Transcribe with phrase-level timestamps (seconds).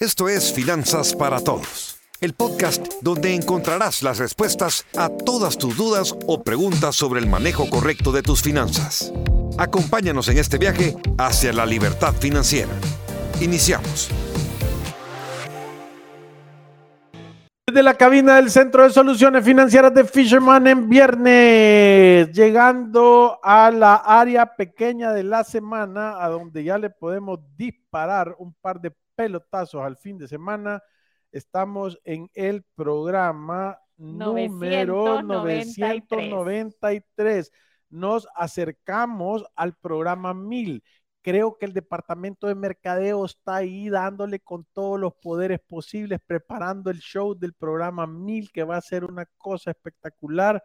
[0.00, 6.14] Esto es Finanzas para Todos, el podcast donde encontrarás las respuestas a todas tus dudas
[6.28, 9.12] o preguntas sobre el manejo correcto de tus finanzas.
[9.58, 12.70] Acompáñanos en este viaje hacia la libertad financiera.
[13.40, 14.08] Iniciamos.
[17.66, 23.96] Desde la cabina del Centro de Soluciones Financieras de Fisherman en viernes, llegando a la
[23.96, 29.82] área pequeña de la semana, a donde ya le podemos disparar un par de pelotazos
[29.82, 30.80] al fin de semana.
[31.32, 37.50] Estamos en el programa número 993.
[37.90, 40.84] Nos acercamos al programa 1000.
[41.20, 46.88] Creo que el departamento de mercadeo está ahí dándole con todos los poderes posibles, preparando
[46.88, 50.62] el show del programa 1000, que va a ser una cosa espectacular.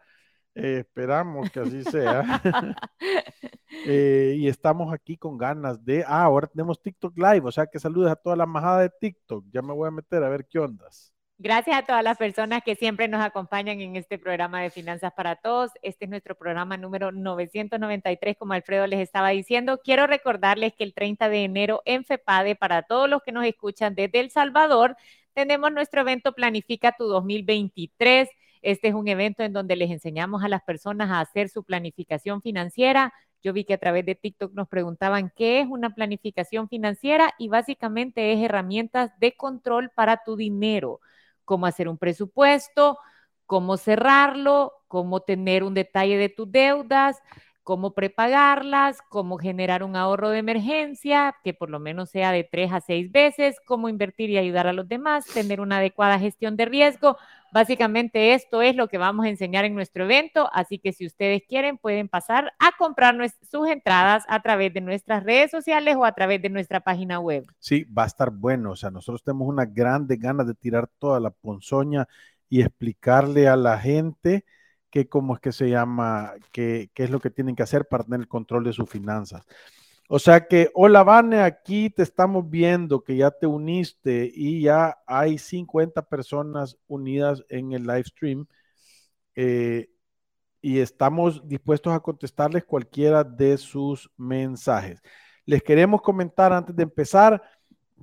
[0.54, 2.22] Eh, esperamos que así sea.
[3.86, 6.04] Eh, y estamos aquí con ganas de.
[6.06, 9.44] Ah, ahora tenemos TikTok Live, o sea que saludes a toda la majada de TikTok.
[9.50, 11.12] Ya me voy a meter a ver qué ondas.
[11.36, 15.34] Gracias a todas las personas que siempre nos acompañan en este programa de Finanzas para
[15.36, 15.72] Todos.
[15.82, 19.80] Este es nuestro programa número 993, como Alfredo les estaba diciendo.
[19.82, 23.96] Quiero recordarles que el 30 de enero en FEPADE, para todos los que nos escuchan
[23.96, 24.96] desde El Salvador,
[25.34, 28.28] tenemos nuestro evento Planifica tu 2023
[28.64, 32.40] este es un evento en donde les enseñamos a las personas a hacer su planificación
[32.42, 33.12] financiera.
[33.42, 37.48] Yo vi que a través de TikTok nos preguntaban qué es una planificación financiera y
[37.48, 41.00] básicamente es herramientas de control para tu dinero,
[41.44, 42.98] cómo hacer un presupuesto,
[43.44, 47.20] cómo cerrarlo, cómo tener un detalle de tus deudas,
[47.64, 52.70] cómo prepagarlas, cómo generar un ahorro de emergencia, que por lo menos sea de tres
[52.72, 56.66] a seis veces, cómo invertir y ayudar a los demás, tener una adecuada gestión de
[56.66, 57.16] riesgo.
[57.52, 61.42] Básicamente esto es lo que vamos a enseñar en nuestro evento, así que si ustedes
[61.48, 63.16] quieren pueden pasar a comprar
[63.50, 67.46] sus entradas a través de nuestras redes sociales o a través de nuestra página web.
[67.60, 71.18] Sí, va a estar bueno, o sea, nosotros tenemos una grande ganas de tirar toda
[71.18, 72.06] la ponzoña
[72.50, 74.44] y explicarle a la gente
[74.94, 78.20] que cómo es que se llama, qué, es lo que tienen que hacer para tener
[78.20, 79.44] el control de sus finanzas.
[80.08, 84.98] O sea que, hola Vane, aquí te estamos viendo que ya te uniste y ya
[85.04, 88.46] hay 50 personas unidas en el live stream
[89.34, 89.90] eh,
[90.60, 95.02] y estamos dispuestos a contestarles cualquiera de sus mensajes.
[95.44, 97.42] Les queremos comentar antes de empezar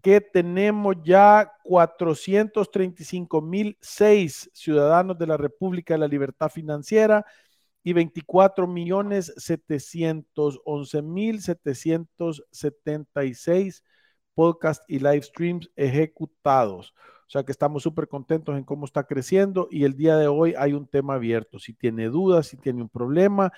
[0.01, 7.25] que tenemos ya 435 mil seis ciudadanos de la República de la Libertad Financiera
[7.83, 13.83] y 24 millones 711 mil 776
[14.33, 16.93] podcast y live streams ejecutados.
[17.27, 20.53] O sea que estamos súper contentos en cómo está creciendo y el día de hoy
[20.57, 21.59] hay un tema abierto.
[21.59, 23.51] Si tiene dudas, si tiene un problema,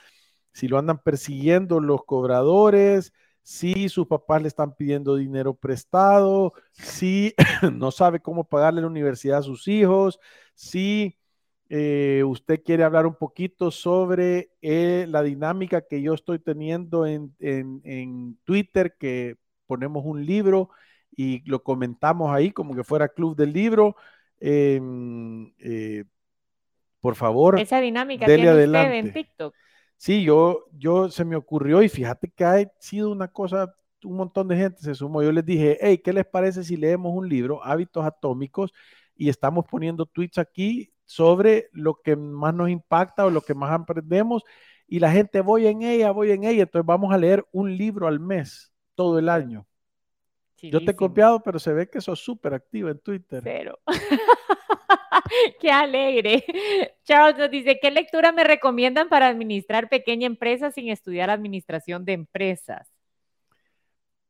[0.51, 3.13] si lo andan persiguiendo los cobradores,
[3.43, 7.35] si sus papás le están pidiendo dinero prestado, si
[7.73, 10.19] no sabe cómo pagarle la universidad a sus hijos,
[10.55, 11.17] si
[11.69, 18.37] eh, usted quiere hablar un poquito sobre eh, la dinámica que yo estoy teniendo en,
[18.45, 19.35] Twitter, que
[19.67, 20.69] ponemos un libro
[21.15, 23.95] y lo comentamos ahí como que fuera club del libro.
[24.39, 26.05] Em, eh,
[27.01, 27.59] por favor.
[27.59, 28.99] Esa dinámica tiene adelante.
[28.99, 29.53] en TikTok.
[30.03, 34.49] Sí, yo, yo se me ocurrió y fíjate que ha sido una cosa, un montón
[34.49, 35.23] de gente se sumó.
[35.23, 38.73] Yo les dije, hey, ¿qué les parece si leemos un libro, Hábitos Atómicos?
[39.15, 43.71] Y estamos poniendo tweets aquí sobre lo que más nos impacta o lo que más
[43.71, 44.43] aprendemos
[44.89, 48.05] y la gente voy en ella, voy en ella, entonces vamos a leer un libro
[48.05, 49.65] al mes, todo el año.
[50.61, 53.41] Yo te he copiado, pero se ve que sos súper activo en Twitter.
[53.41, 53.79] Pero.
[55.59, 56.45] Qué alegre.
[57.03, 62.13] Charles nos dice, ¿qué lectura me recomiendan para administrar pequeña empresa sin estudiar administración de
[62.13, 62.87] empresas?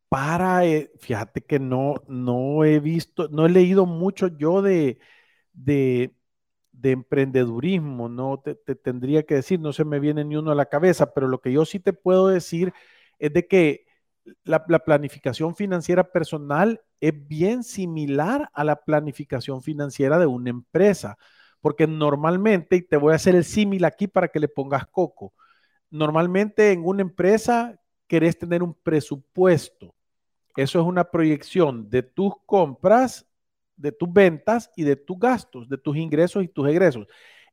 [0.09, 4.99] Para, eh, fíjate que no, no he visto, no he leído mucho yo de,
[5.53, 6.13] de,
[6.71, 10.67] de emprendedurismo, no te, tendría que decir, no se me viene ni uno a la
[10.67, 12.73] cabeza, pero lo que yo sí te puedo decir
[13.19, 13.85] es de que
[14.44, 21.18] la, planificación financiera personal es bien similar a la planificación financiera de una empresa,
[21.62, 25.33] porque normalmente, y te voy a hacer el símil aquí para que le pongas coco,
[25.89, 29.94] normalmente en una empresa querés tener un presupuesto.
[30.56, 33.25] Eso es una proyección de tus compras
[33.75, 37.07] de tus ventas y de tus gastos, de tus ingresos y tus egresos.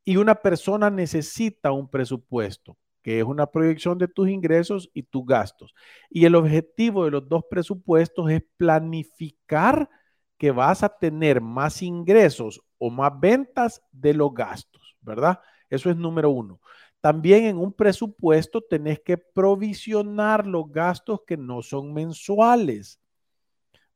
[0.05, 5.25] Y una persona necesita un presupuesto, que es una proyección de tus ingresos y tus
[5.27, 5.75] gastos.
[6.09, 9.89] Y el objetivo de los dos presupuestos es planificar
[10.37, 15.41] que vas a tener más ingresos o más ventas de los gastos, ¿verdad?
[15.69, 16.61] Eso es número uno.
[17.01, 23.01] También en un presupuesto tenés que provisionar los gastos que no son mensuales.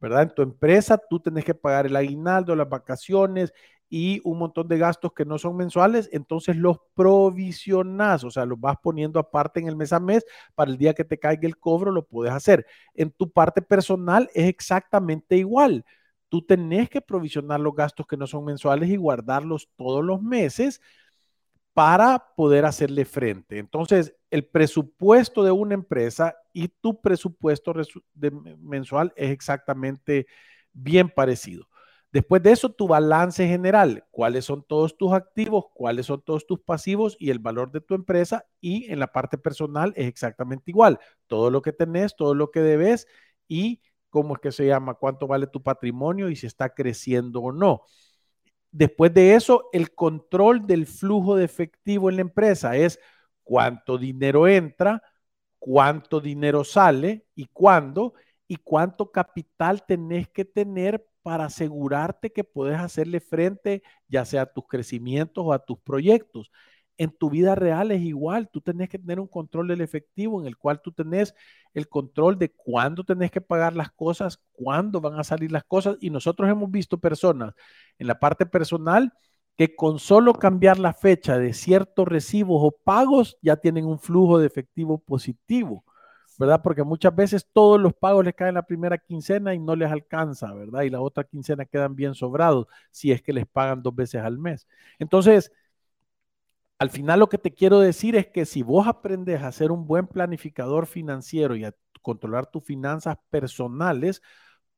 [0.01, 0.23] ¿verdad?
[0.25, 3.55] En tu empresa tú tenés que pagar el aguinaldo, las vacaciones
[3.89, 8.59] y un montón de gastos que no son mensuales, entonces los provisionás, o sea, los
[8.61, 11.59] vas poniendo aparte en el mes a mes para el día que te caiga el
[11.59, 12.67] cobro, lo puedes hacer.
[12.95, 15.85] En tu parte personal es exactamente igual.
[16.29, 20.81] Tú tenés que provisionar los gastos que no son mensuales y guardarlos todos los meses
[21.73, 23.59] para poder hacerle frente.
[23.59, 27.75] Entonces, el presupuesto de una empresa y tu presupuesto
[28.61, 30.27] mensual es exactamente
[30.73, 31.67] bien parecido.
[32.15, 36.61] Después de eso, tu balance general, cuáles son todos tus activos, cuáles son todos tus
[36.61, 38.47] pasivos y el valor de tu empresa.
[38.61, 41.01] Y en la parte personal es exactamente igual.
[41.27, 43.09] Todo lo que tenés, todo lo que debes
[43.49, 43.81] y
[44.11, 47.83] cómo es que se llama, cuánto vale tu patrimonio y si está creciendo o no.
[48.71, 53.01] Después de eso, el control del flujo de efectivo en la empresa es
[53.43, 55.03] cuánto dinero entra,
[55.59, 58.15] cuánto dinero sale y cuándo,
[58.49, 64.53] y cuánto capital tenés que tener para asegurarte que puedes hacerle frente ya sea a
[64.53, 66.51] tus crecimientos o a tus proyectos
[66.99, 68.49] en tu vida real es igual.
[68.51, 71.35] Tú tenés que tener un control del efectivo en el cual tú tenés
[71.73, 75.97] el control de cuándo tenés que pagar las cosas, cuándo van a salir las cosas.
[76.01, 77.55] Y nosotros hemos visto personas
[77.99, 79.13] en la parte personal
[79.57, 84.39] que con solo cambiar la fecha de ciertos recibos o pagos ya tienen un flujo
[84.39, 85.85] de efectivo positivo.
[86.39, 86.61] ¿Verdad?
[86.63, 90.53] Porque muchas veces todos los pagos les caen la primera quincena y no les alcanza,
[90.53, 90.83] ¿verdad?
[90.83, 94.39] Y la otra quincena quedan bien sobrados si es que les pagan dos veces al
[94.39, 94.67] mes.
[94.99, 95.53] Entonces,
[96.79, 99.87] al final lo que te quiero decir es que si vos aprendes a ser un
[99.87, 104.21] buen planificador financiero y a controlar tus finanzas personales,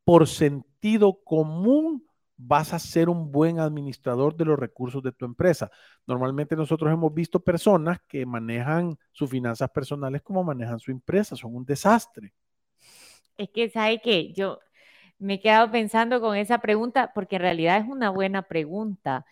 [0.04, 2.05] por sentido común
[2.36, 5.70] vas a ser un buen administrador de los recursos de tu empresa.
[6.06, 11.54] Normalmente nosotros hemos visto personas que manejan sus finanzas personales como manejan su empresa, son
[11.54, 12.32] un desastre.
[13.38, 14.32] Es que, ¿sabe qué?
[14.32, 14.58] Yo
[15.18, 19.24] me he quedado pensando con esa pregunta porque en realidad es una buena pregunta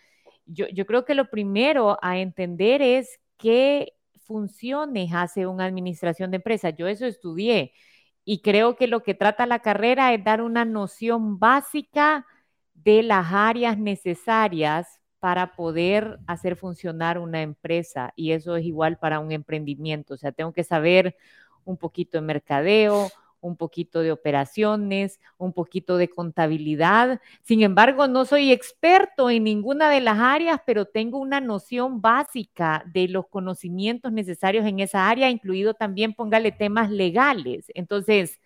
[0.46, 3.94] yo, creo que lo primero a entender es qué
[4.26, 6.70] funciones hace una administración de empresa.
[6.70, 7.72] Yo eso estudié
[8.24, 12.26] y creo que lo que trata la carrera es dar una noción básica
[12.74, 19.20] de las áreas necesarias para poder hacer funcionar una empresa y eso es igual para
[19.20, 20.14] un emprendimiento.
[20.14, 21.16] O sea, tengo que saber
[21.64, 23.10] un poquito de mercadeo,
[23.40, 27.20] un poquito de operaciones, un poquito de contabilidad.
[27.42, 32.84] Sin embargo, no soy experto en ninguna de las áreas, pero tengo una noción básica
[32.92, 37.66] de los conocimientos necesarios en esa área, incluido también, póngale temas legales.
[37.74, 38.40] Entonces,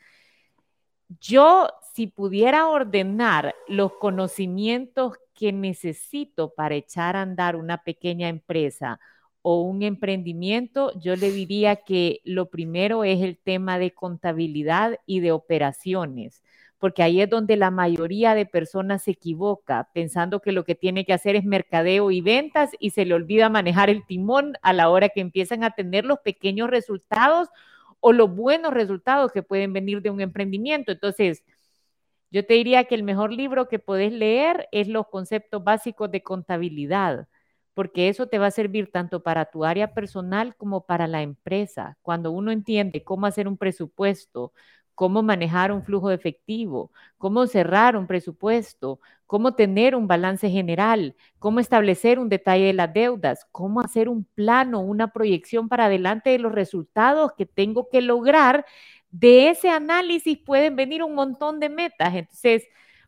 [1.20, 9.00] yo si pudiera ordenar los conocimientos que necesito para echar a andar una pequeña empresa,
[9.42, 15.18] o un emprendimiento, yo le diría que lo primero es el tema de contabilidad y
[15.18, 16.44] de operaciones,
[16.78, 21.04] porque ahí es donde la mayoría de personas se equivoca, pensando que lo que tiene
[21.04, 24.88] que hacer es mercadeo y ventas y se le olvida manejar el timón a la
[24.88, 27.48] hora que empiezan a tener los pequeños resultados
[27.98, 30.92] o los buenos resultados que pueden venir de un emprendimiento.
[30.92, 31.42] Entonces,
[32.30, 36.22] yo te diría que el mejor libro que puedes leer es los conceptos básicos de
[36.22, 37.28] contabilidad
[37.74, 41.96] porque eso te va a servir tanto para tu área personal como para la empresa.
[42.02, 44.52] Cuando uno entiende cómo hacer un presupuesto,
[44.96, 51.14] cómo manejar un flujo de efectivo, cómo cerrar un presupuesto, cómo tener un balance general,
[51.38, 56.30] cómo establecer un detalle de las deudas, cómo hacer un plano, una proyección para adelante
[56.30, 58.66] de los resultados que tengo que lograr.
[59.10, 62.14] De ese análisis pueden venir un montón de metas.
[62.14, 62.64] Entonces,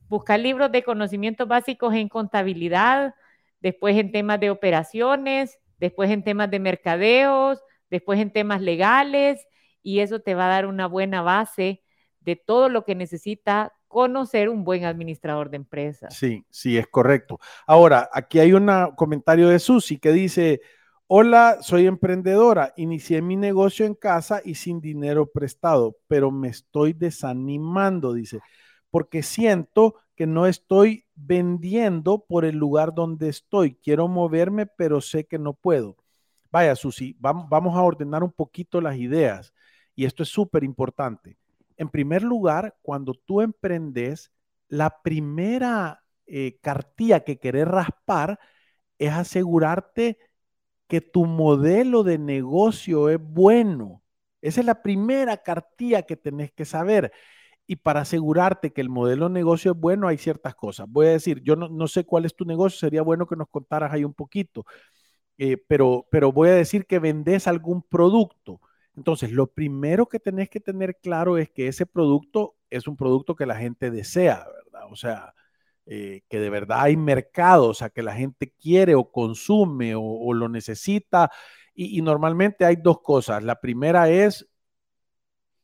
[0.09, 3.15] buscar libros de conocimientos básicos en contabilidad,
[3.61, 9.47] después en temas de operaciones, después en temas de mercadeos, después en temas legales,
[9.83, 11.83] y eso te va a dar una buena base
[12.21, 16.17] de todo lo que necesita conocer un buen administrador de empresas.
[16.17, 17.41] Sí, sí, es correcto.
[17.67, 20.61] Ahora, aquí hay un comentario de Susi que dice,
[21.13, 26.93] hola, soy emprendedora, inicié mi negocio en casa y sin dinero prestado, pero me estoy
[26.93, 28.39] desanimando, dice,
[28.93, 33.75] porque siento que no estoy vendiendo por el lugar donde estoy.
[33.75, 35.97] Quiero moverme, pero sé que no puedo.
[36.53, 39.53] Vaya, Susi, vamos, a ordenar un poquito las ideas.
[39.97, 41.37] Y esto es súper importante.
[41.77, 44.31] En primer lugar, cuando tú emprendes,
[44.69, 48.39] la primera eh, cartilla que querés raspar
[48.97, 50.19] es asegurarte
[50.91, 54.03] que tu modelo de negocio es bueno.
[54.43, 57.13] Esa es la primera cartilla que tenés que saber.
[57.67, 60.87] Y para asegurarte que el modelo de negocio es bueno, hay ciertas cosas.
[60.91, 63.93] Voy a decir, yo no, sé cuál es tu negocio, sería bueno que nos contaras
[63.93, 64.67] ahí un poquito,
[65.39, 68.61] eh, pero, pero voy a decir que vendes algún producto.
[68.97, 73.37] Entonces, lo primero que tenés que tener claro es que ese producto es un producto
[73.37, 74.89] que la gente desea, ¿verdad?
[74.91, 75.35] O sea,
[75.87, 80.33] eh, que de verdad hay mercado, o sea, que la gente quiere o consume o,
[80.35, 81.31] lo necesita.
[81.75, 83.43] y, normalmente hay dos cosas.
[83.43, 84.49] La primera es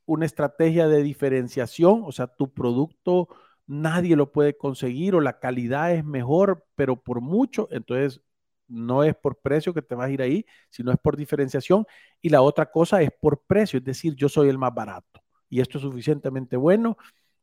[0.04, 3.28] una estrategia de diferenciación, o sea, tu producto
[3.66, 8.22] nadie lo puede conseguir o la calidad es mejor, pero por mucho, entonces
[8.68, 11.86] no es por precio que te vas a ir ahí, sino es por diferenciación.
[12.20, 15.60] Y la otra cosa es por precio, es decir, yo soy el más barato y
[15.60, 16.96] esto es suficientemente bueno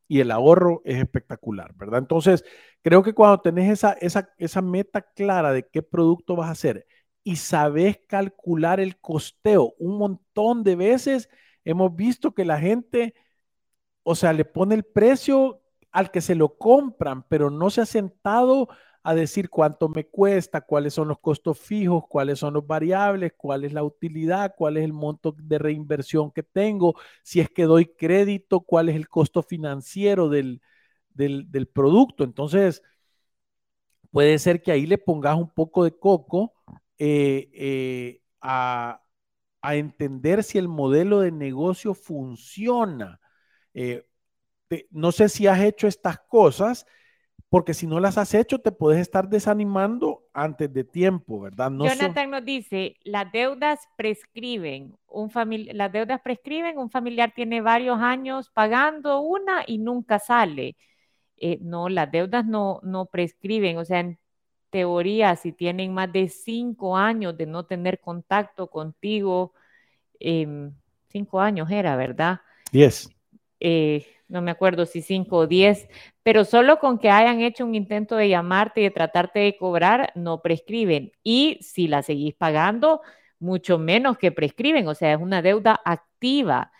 [0.08, 2.00] y el ahorro es espectacular, ¿verdad?
[2.00, 2.44] Entonces,
[2.82, 6.88] creo que cuando tenés esa, esa, esa meta clara de qué producto vas a hacer
[7.24, 11.30] y sabes calcular el costeo un montón de veces,
[11.64, 13.16] hemos visto que la gente,
[14.04, 17.86] o sea, le pone el precio al que se lo compran, pero no se ha
[17.86, 18.68] sentado
[19.04, 23.66] a decir cuánto me cuesta, cuáles son los costos fijos, cuáles son los variables, cuál
[23.66, 27.88] es la utilidad, cuál es el monto de reinversión que tengo, si es que doy
[27.88, 30.62] crédito, cuál es el costo financiero del,
[31.14, 32.24] del, producto.
[32.24, 32.82] Entonces,
[34.12, 36.54] puede ser que ahí le pongas un poco de coco
[36.98, 39.02] eh, eh, a,
[39.62, 43.20] a, entender si el modelo de negocio funciona.
[43.74, 44.08] Eh,
[44.92, 46.86] no sé si has hecho estas cosas
[47.54, 51.70] porque si no las has hecho te puedes estar desanimando antes de tiempo, ¿verdad?
[51.70, 55.30] No Jonathan nos dice, las deudas prescriben, un
[55.72, 60.76] las deudas prescriben, un familiar tiene varios años pagando una y nunca sale.
[61.38, 64.18] Eh, no, las deudas no, no prescriben, o sea, en
[64.72, 69.54] teoría, si tienen más de cinco años de no tener contacto contigo,
[70.20, 70.74] em,
[71.08, 72.42] cinco años era, ¿verdad?
[72.72, 73.08] Diez.
[73.60, 75.88] Eh, no me acuerdo si cinco o diez,
[76.24, 80.12] pero solo con que hayan hecho un intento de llamarte y de tratarte de cobrar,
[80.16, 81.12] no prescriben.
[81.24, 83.02] Y si la seguís pagando,
[83.40, 86.72] mucho menos que prescriben, o sea, es una deuda activa.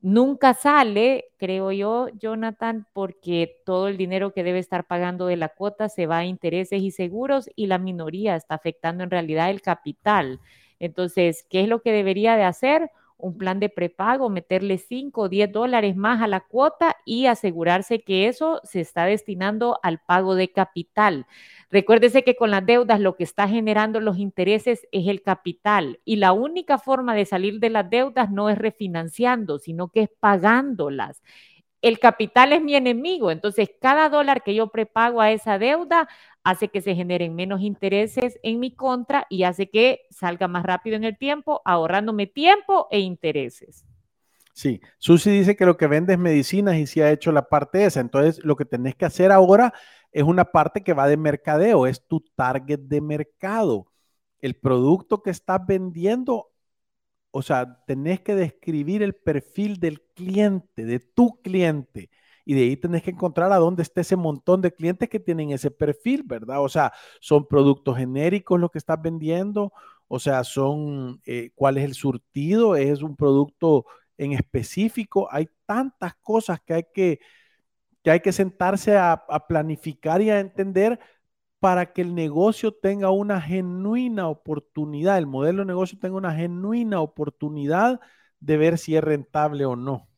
[0.00, 5.48] Nunca sale, creo yo, Jonathan, porque todo el dinero que debe estar pagando de la
[5.48, 9.60] cuota se va a intereses y seguros y la minoría está afectando en realidad el
[9.60, 10.40] capital.
[10.78, 12.90] Entonces, ¿qué es lo que debería de hacer?
[13.18, 18.00] Un plan de prepago, meterle 5 o 10 dólares más a la cuota y asegurarse
[18.00, 21.26] que eso se está destinando al pago de capital.
[21.70, 26.16] Recuérdese que con las deudas lo que está generando los intereses es el capital y
[26.16, 31.22] la única forma de salir de las deudas no es refinanciando, sino que es pagándolas
[31.82, 36.08] el capital es mi enemigo, entonces cada dólar que yo prepago a esa deuda
[36.42, 40.96] hace que se generen menos intereses en mi contra y hace que salga más rápido
[40.96, 43.84] en el tiempo, ahorrándome tiempo e intereses.
[44.58, 47.84] Sí, Susi dice que lo que vende es medicinas y sí ha hecho la parte
[47.84, 48.00] esa.
[48.00, 49.72] Entonces, lo que tenés que hacer ahora
[50.10, 53.86] es una parte que va de mercadeo, es tu target de mercado.
[54.40, 56.47] El producto que estás vendiendo,
[57.30, 62.10] o sea, tenés que describir el perfil del cliente, de tu cliente
[62.44, 65.50] y de ahí tenés que encontrar a dónde está ese montón de clientes que tienen
[65.50, 66.62] ese perfil, ¿verdad?
[66.62, 69.70] O sea, son productos genéricos lo que estás vendiendo,
[70.08, 73.84] o sea, son eh, cuál es el surtido, es un producto
[74.16, 77.20] en específico, hay tantas cosas que hay que,
[78.02, 80.98] que, hay que sentarse a, a planificar y a entender
[81.60, 87.00] para que el negocio tenga una genuina oportunidad, el modelo de negocio tenga una genuina
[87.00, 88.00] oportunidad
[88.40, 90.08] de ver si es rentable o no.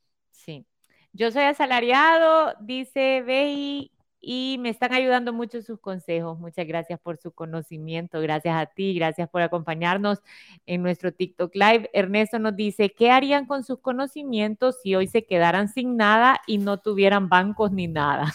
[1.12, 6.38] Yo soy asalariado, dice Bey, y me están ayudando mucho sus consejos.
[6.38, 8.20] Muchas gracias por su conocimiento.
[8.20, 10.20] Gracias a ti, gracias por acompañarnos
[10.66, 11.90] en nuestro TikTok Live.
[11.94, 16.59] Ernesto nos dice, ¿qué harían con sus conocimientos si hoy se quedaran sin nada y
[16.59, 18.32] no tuvieran bancos ni nada?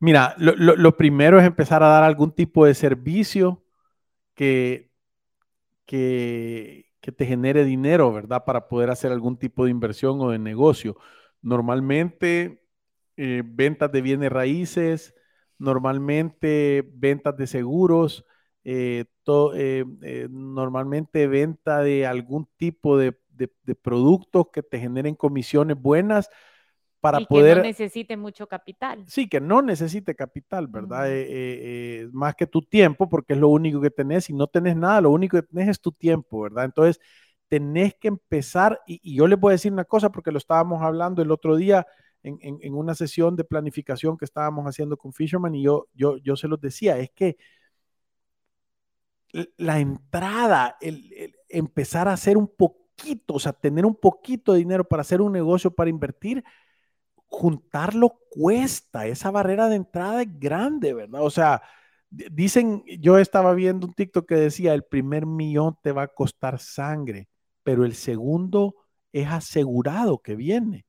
[0.00, 3.62] Mira, lo, primero es empezar a dar algún tipo de servicio
[4.34, 4.90] que,
[5.86, 8.44] que, te genere dinero, ¿verdad?
[8.46, 10.96] Para poder hacer algún tipo de inversión o de negocio.
[11.42, 12.64] Normalmente,
[13.16, 15.14] eh, ventas de bienes raíces,
[15.58, 18.24] normalmente ventas de seguros,
[18.64, 19.04] eh,
[19.54, 26.30] eh, normalmente venta de algún tipo de, de productos que te generen comisiones buenas
[27.00, 27.56] para poder...
[27.56, 29.04] Que no necesite mucho capital.
[29.06, 31.10] Sí, que no necesite capital, ¿verdad?
[31.10, 34.26] Eh, eh, eh, más que tu tiempo, porque es lo único que tenés.
[34.26, 36.66] Si no tenés nada, lo único que tenés es tu tiempo, ¿verdad?
[36.66, 37.00] Entonces,
[37.48, 41.22] tenés que empezar, y, yo les voy a decir una cosa, porque lo estábamos hablando
[41.22, 41.86] el otro día
[42.22, 46.36] en, en, una sesión de planificación que estábamos haciendo con Fisherman, y yo, yo, yo
[46.36, 47.38] se los decía, es que
[49.56, 54.84] la entrada, el empezar a hacer un poquito, o sea, tener un poquito de dinero
[54.84, 56.44] para hacer un negocio, para invertir,
[57.30, 61.22] juntarlo cuesta, esa barrera de entrada es grande, ¿verdad?
[61.22, 61.62] O sea,
[62.10, 66.58] dicen, yo estaba viendo un TikTok que decía, el primer millón te va a costar
[66.58, 67.28] sangre,
[67.62, 68.74] pero el segundo
[69.12, 70.84] es asegurado que viene.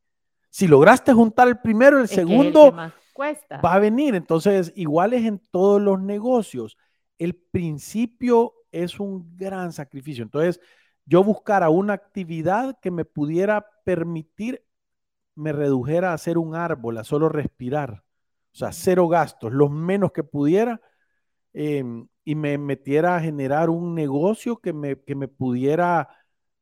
[0.50, 2.76] Si lograste juntar el primero, el Es segundo
[3.14, 3.62] cuesta.
[3.62, 4.16] va a venir.
[4.16, 6.78] Entonces, igual es en todos los negocios.
[7.18, 10.24] El principio es un gran sacrificio.
[10.24, 10.60] Entonces,
[11.06, 14.64] yo buscara una actividad que me pudiera permitir,
[15.36, 18.04] me redujera a hacer un árbol, a solo respirar.
[18.54, 20.82] O sea, cero gastos, los menos que pudiera,
[21.54, 26.10] em, y me metiera a generar un negocio que me, que me pudiera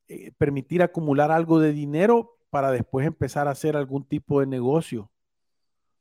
[0.07, 5.11] eh, permitir acumular algo de dinero para después empezar a hacer algún tipo de negocio.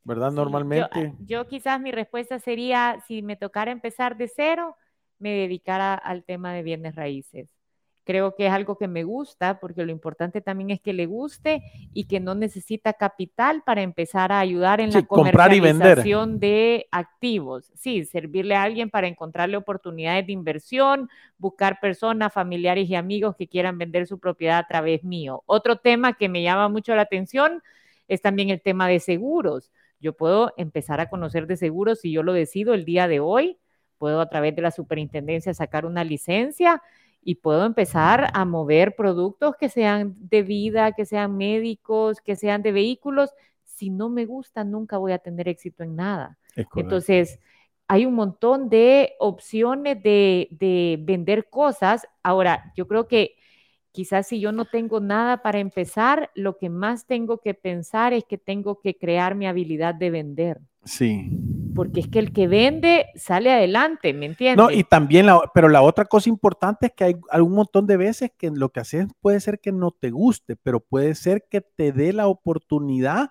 [0.03, 0.29] ¿Verdad?
[0.31, 1.13] Sí, yo- Normalmente.
[1.19, 4.75] Yo, quizás mi respuesta sería, si me tocara empezar de cero,
[5.19, 7.49] me dedicara al tema de bienes raíces.
[8.09, 11.61] Creo que es algo que me gusta porque lo importante también es que le guste
[11.93, 16.39] y que no necesita capital para empezar a ayudar en Sí, la comprar y comercialización
[16.39, 17.71] de activos.
[17.75, 23.47] Sí, servirle a alguien para encontrarle oportunidades de inversión, buscar personas, familiares y amigos que
[23.47, 25.43] quieran vender su propiedad a través mío.
[25.45, 27.61] Otro tema que me llama mucho la atención
[28.07, 29.69] es también el tema de seguros.
[29.99, 33.59] Yo puedo empezar a conocer de seguros si yo lo decido el día de hoy.
[33.99, 36.81] Puedo a través de la superintendencia sacar una licencia
[37.21, 42.61] y puedo empezar a mover productos que sean de vida, que sean médicos, que sean
[42.61, 43.31] de vehículos.
[43.63, 46.37] Si no me gusta, nunca voy a tener éxito en nada.
[46.75, 47.39] Entonces,
[47.87, 52.07] hay un montón de opciones de, de vender cosas.
[52.23, 53.35] Ahora, yo creo que
[53.91, 58.23] quizás si yo no tengo nada para empezar, lo que más tengo que pensar es
[58.25, 60.61] que tengo que crear mi habilidad de vender.
[60.83, 61.29] Sí.
[61.79, 64.57] Porque es que el que vende sale adelante, ¿me entiendes?
[64.57, 67.95] No, y también, la, pero la otra cosa importante es que hay algún montón de
[67.95, 71.61] veces que lo que haces puede ser que no te guste, pero puede ser que
[71.61, 73.29] te dé la oportunidad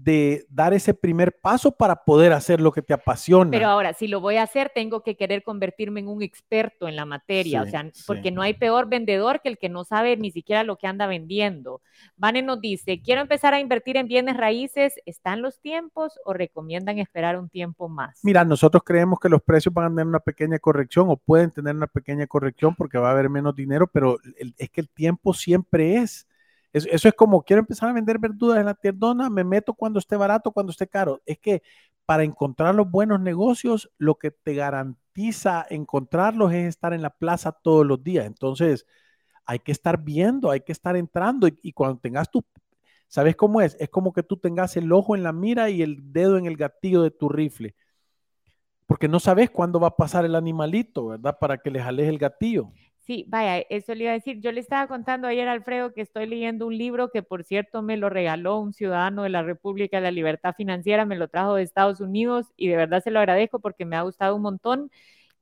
[0.00, 3.50] de dar ese primer paso para poder hacer lo que te apasiona.
[3.50, 6.96] Pero ahora, si lo voy a hacer, tengo que querer convertirme en un experto en
[6.96, 8.02] la materia, o sea, sí.
[8.06, 11.06] porque no hay peor vendedor que el que no sabe ni siquiera lo que anda
[11.06, 11.82] vendiendo.
[12.16, 16.98] Vane nos dice, quiero empezar a invertir en bienes raíces, ¿están los tiempos o recomiendan
[16.98, 18.18] esperar un tiempo más?
[18.22, 21.76] Mira, nosotros creemos que los precios van a tener una pequeña corrección o pueden tener
[21.76, 24.18] una pequeña corrección porque va a haber menos dinero, pero
[24.56, 26.26] es que el tiempo siempre es.
[26.72, 30.16] Eso, es como quiero empezar a vender verduras en la tiendona, me meto cuando esté
[30.16, 31.20] barato, cuando esté caro.
[31.26, 31.62] Es que
[32.06, 37.52] para encontrar los buenos negocios, lo que te garantiza encontrarlos es estar en la plaza
[37.52, 38.26] todos los días.
[38.26, 38.86] Entonces,
[39.46, 42.44] hay que estar viendo, hay que estar entrando y, y cuando tengas tu,
[43.08, 43.76] ¿sabes cómo es?
[43.80, 46.56] Es como que tú tengas el ojo en la mira y el dedo en el
[46.56, 47.74] gatillo de tu rifle.
[48.86, 51.38] Porque no sabes cuándo va a pasar el animalito, ¿verdad?
[51.38, 52.72] Para que le jales el gatillo.
[53.04, 54.40] Sí, vaya, eso le iba a decir.
[54.40, 57.96] Yo le estaba contando ayer Alfredo que estoy leyendo un libro que, por cierto, me
[57.96, 61.64] lo regaló un ciudadano de la República de la Libertad Financiera, me lo trajo de
[61.64, 64.90] Estados Unidos y de verdad se lo agradezco porque me ha gustado un montón,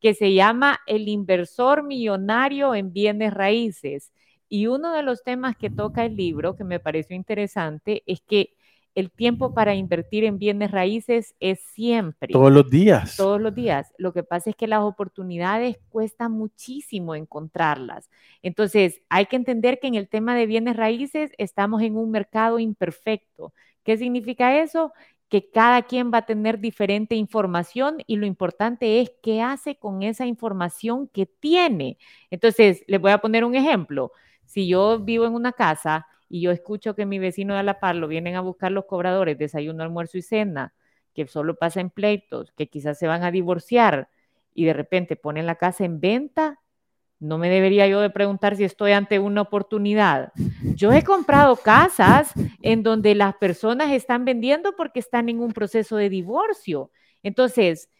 [0.01, 4.11] que se llama El inversor millonario en bienes raíces.
[4.49, 8.55] Y uno de los temas que toca el libro, que me pareció interesante, es que
[8.94, 13.16] el tiempo para invertir en bienes raíces es siempre Todos los días.
[13.16, 13.92] todos los días.
[13.98, 18.11] Lo que pasa es que las oportunidades cuesta muchísimo encontrarlas.
[18.42, 22.59] Entonces, hay que entender que en el tema de bienes raíces estamos en un mercado
[22.59, 23.53] imperfecto.
[23.85, 24.92] ¿Qué significa eso?
[25.29, 30.03] Que cada quien va a tener diferente información y lo importante es qué hace con
[30.03, 31.96] esa información que tiene.
[32.31, 34.11] Entonces, les voy a poner un ejemplo.
[34.44, 37.97] Si yo vivo en una casa y yo escucho que mi vecino de la par
[37.97, 40.73] lo vienen a buscar los cobradores, desayuno, almuerzo y cena,
[41.12, 44.09] que solo pasa en pleitos, que quizás se van a divorciar
[44.55, 46.61] y de repente ponen la casa en venta,
[47.19, 50.33] no me debería yo de preguntar si estoy ante una oportunidad.
[50.77, 55.97] Yo he comprado casas en donde las personas están vendiendo porque están en un proceso
[55.97, 56.93] de divorcio.
[57.25, 57.90] Entonces,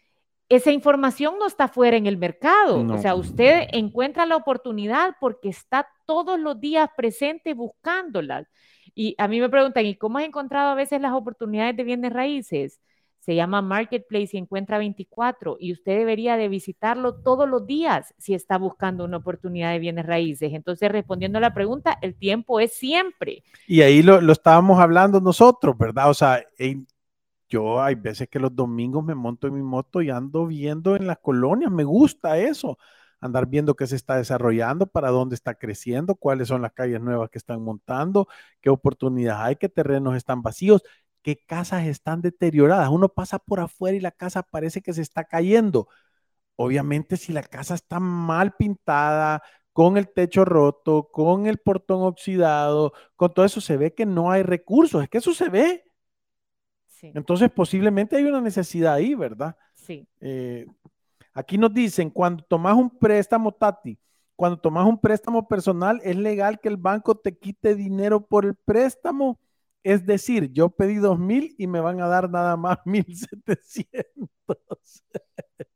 [0.55, 2.83] esa información no está fuera en el mercado.
[2.83, 2.95] No.
[2.95, 8.47] O sea, usted encuentra la oportunidad porque está todos los días presente buscándolas.
[8.93, 12.11] Y a mí me preguntan, ¿y cómo has encontrado a veces las oportunidades de bienes
[12.11, 12.79] raíces?
[13.19, 18.33] Se llama Marketplace y encuentra 24 y usted debería de visitarlo todos los días si
[18.33, 20.51] está buscando una oportunidad de bienes raíces.
[20.53, 23.43] Entonces, respondiendo a la pregunta, el tiempo es siempre.
[23.67, 26.09] Y ahí lo, lo estábamos hablando nosotros, ¿verdad?
[26.09, 26.87] O sea, en-
[27.51, 31.07] yo hay veces que los domingos me monto en mi moto y ando viendo en
[31.07, 32.77] las colonias, me gusta eso,
[33.19, 37.29] andar viendo qué se está desarrollando, para dónde está creciendo, cuáles son las calles nuevas
[37.29, 38.27] que están montando,
[38.61, 40.83] qué oportunidades hay, qué terrenos están vacíos,
[41.21, 42.89] qué casas están deterioradas.
[42.89, 45.87] Uno pasa por afuera y la casa parece que se está cayendo.
[46.55, 52.93] Obviamente, si la casa está mal pintada, con el techo roto, con el portón oxidado,
[53.15, 55.03] con todo eso, se ve que no hay recursos.
[55.03, 55.85] Es que eso se ve.
[57.01, 59.55] Sí, Entonces, posiblemente hay una necesidad ahí, ¿verdad?
[59.73, 60.07] sí.
[60.19, 60.65] Eh,
[61.33, 63.97] aquí nos dicen, cuando tomas un préstamo, Tati,
[64.35, 68.55] cuando tomas un préstamo personal, ¿es legal que el banco te quite dinero por el
[68.55, 69.39] préstamo
[69.83, 75.03] es decir, yo pedí dos mil y me van a dar nada más mil setecientos.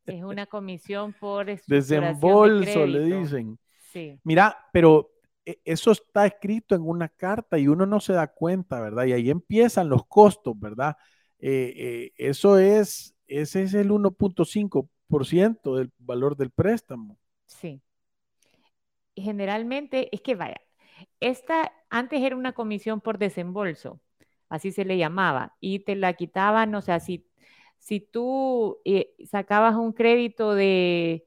[0.06, 3.58] Es una comisión por desembolso, de le dicen.
[3.92, 4.20] Sí.
[4.22, 5.10] Mira, pero
[5.44, 9.06] e, eso está escrito en una carta y uno no se da cuenta, ¿verdad?
[9.06, 10.96] Y ahí empiezan los costos, ¿verdad?
[11.38, 17.18] Eh, eh, eso es, ese es el 1.5% del valor del préstamo.
[17.46, 17.80] Sí.
[19.14, 20.60] Generalmente, es que vaya,
[21.20, 24.00] esta antes era una comisión por desembolso,
[24.48, 27.26] así se le llamaba, y te la quitaban, o sea, si,
[27.78, 31.24] si tú eh, sacabas un crédito de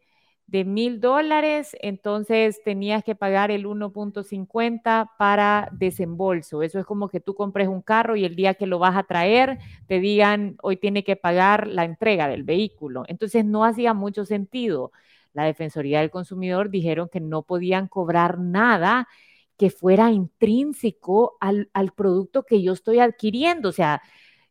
[0.49, 6.63] de mil dólares, entonces tenías que pagar el 1.50 para desembolso.
[6.63, 9.03] Eso es como que tú compres un carro y el día que lo vas a
[9.03, 13.03] traer te digan, hoy tiene que pagar la entrega del vehículo.
[13.07, 14.91] Entonces no hacía mucho sentido.
[15.33, 19.07] La Defensoría del Consumidor dijeron que no podían cobrar nada
[19.55, 23.69] que fuera intrínseco al, al producto que yo estoy adquiriendo.
[23.69, 24.01] O sea,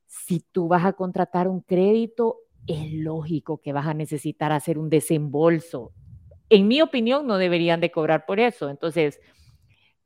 [0.06, 4.90] si tú vas a contratar un crédito, es lógico que vas a necesitar hacer un
[4.90, 5.92] desembolso.
[6.50, 8.68] En mi opinión, no deberían de cobrar por eso.
[8.68, 9.20] Entonces,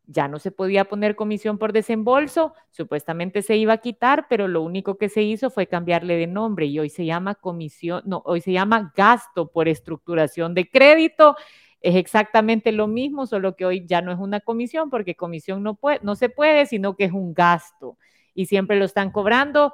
[0.07, 4.62] ya no se podía poner comisión por desembolso, supuestamente se iba a quitar, pero lo
[4.62, 8.40] único que se hizo fue cambiarle de nombre y hoy se llama comisión, no, hoy
[8.40, 11.37] se llama gasto por estructuración de crédito.
[11.81, 15.75] Es exactamente lo mismo, solo que hoy ya no es una comisión porque comisión no,
[15.75, 17.96] puede, no se puede, sino que es un gasto
[18.35, 19.72] y siempre lo están cobrando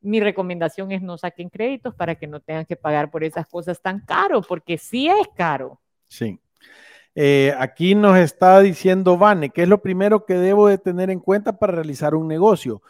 [0.00, 3.80] mi recomendación es no saquen créditos para que no tengan que pagar por esas cosas
[3.80, 5.80] tan caro, porque sí es caro.
[6.08, 6.38] Sí.
[7.14, 11.20] Eh, aquí nos está diciendo Vane, ¿qué es lo primero que debo de tener en
[11.20, 12.82] cuenta para realizar un negocio?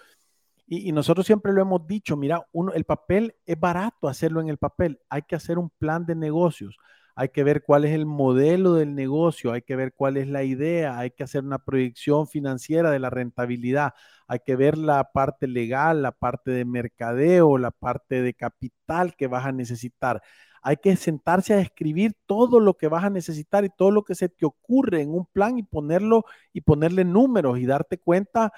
[0.67, 4.49] Y, y nosotros siempre lo hemos dicho, mira, uno, el papel es barato hacerlo en
[4.49, 6.77] el papel, hay que hacer un plan de negocios,
[7.21, 10.43] hay que ver cuál es el modelo del negocio, hay que ver cuál es la
[10.43, 13.93] idea, hay que hacer una proyección financiera de la rentabilidad,
[14.27, 19.27] hay que ver la parte legal, la parte de mercadeo, la parte de capital que
[19.27, 20.23] vas a necesitar.
[20.63, 24.15] Hay que sentarse a escribir todo lo que vas a necesitar y todo lo que
[24.15, 28.51] se te ocurre en un plan y ponerlo y ponerle números y darte cuenta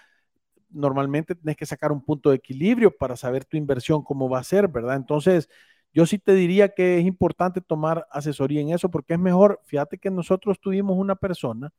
[0.71, 4.45] normalmente tienes que sacar un punto de equilibrio para saber tu inversión cómo va a
[4.45, 4.97] ser, ¿verdad?
[4.97, 5.49] Entonces,
[5.93, 9.99] yo sí te diría que es importante tomar asesoría en eso porque es mejor, fíjate
[9.99, 11.73] que nosotros tuvimos una persona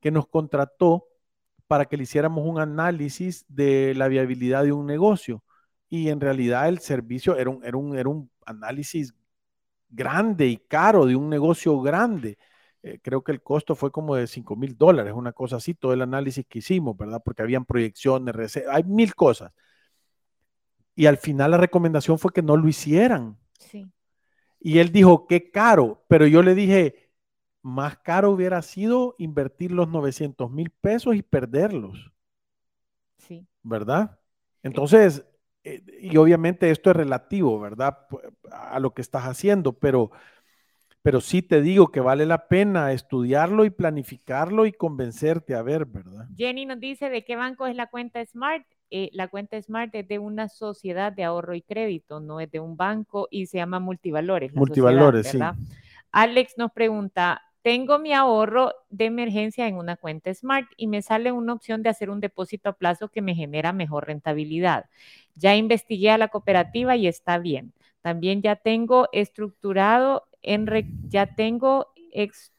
[0.00, 1.06] que nos contrató
[1.66, 5.42] para que le hiciéramos un análisis de la viabilidad de un negocio
[5.88, 9.14] y en realidad el servicio era un, era un, era un análisis
[9.88, 12.38] grande y caro de un negocio grande.
[12.82, 15.92] Eh, creo que el costo fue como de 5 mil dólares, una cosa así, todo
[15.92, 17.22] el análisis que hicimos, ¿verdad?
[17.24, 19.52] Porque habían proyecciones, hay mil cosas.
[20.96, 23.38] Y al final la recomendación fue que no lo hicieran.
[23.60, 23.86] Sí.
[24.58, 27.12] Y él dijo, qué caro, pero yo le dije,
[27.62, 32.10] más caro hubiera sido invertir los 900 mil pesos y perderlos.
[33.18, 33.46] Sí.
[33.62, 34.18] ¿Verdad?
[34.62, 35.24] Entonces,
[35.62, 37.98] eh, y obviamente esto es relativo, ¿verdad?
[38.50, 40.10] A lo que estás haciendo, pero,
[41.02, 45.84] pero sí te digo que vale la pena estudiarlo y planificarlo y convencerte a ver,
[45.84, 46.28] ¿verdad?
[46.36, 48.64] Jenny nos dice de qué banco es la cuenta Smart.
[48.90, 52.60] Eh, la cuenta Smart es de una sociedad de ahorro y crédito, no es de
[52.60, 54.54] un banco y se llama Multivalores.
[54.54, 55.38] Multivalores, sí.
[56.12, 61.32] Alex nos pregunta, tengo mi ahorro de emergencia en una cuenta Smart y me sale
[61.32, 64.86] una opción de hacer un depósito a plazo que me genera mejor rentabilidad.
[65.34, 67.72] Ya investigué a la cooperativa y está bien.
[68.02, 70.68] También ya tengo estructurado en
[71.08, 71.88] ya tengo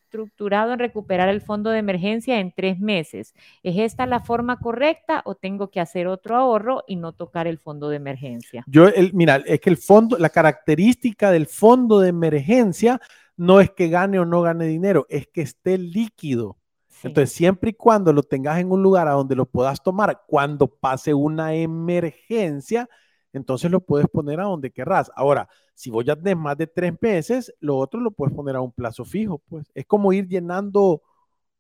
[0.08, 3.34] estructurado en recuperar el fondo de emergencia en tres meses.
[3.62, 7.58] ¿Es esta la forma correcta o tengo que hacer otro ahorro y no tocar el
[7.58, 8.64] fondo de emergencia?
[8.68, 13.02] Yo, el, mira, es que el fondo, la característica del fondo de emergencia
[13.36, 16.58] no es que gane o no gane dinero, es que esté líquido.
[17.04, 20.68] Entonces, siempre y cuando lo tengas en un lugar a donde lo puedas tomar, cuando
[20.68, 22.90] pase una emergencia,
[23.34, 25.12] entonces lo puedes poner a donde querrás.
[25.16, 28.62] Ahora, si voy a tener más de tres meses, lo otro lo puedes poner a
[28.62, 31.02] un plazo fijo, pues es como ir llenando